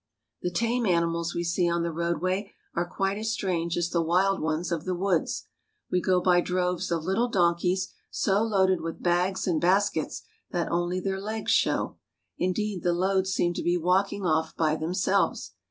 [0.41, 4.41] The tame animals we see on the roadway are quite as strange as the wild
[4.41, 5.45] ones of the woods.
[5.91, 10.99] We go by droves of little donkeys so loaded with bags and baskets that only
[10.99, 11.97] their legs show.
[12.39, 15.51] Indeed, the loads seem to be walking off by themselves.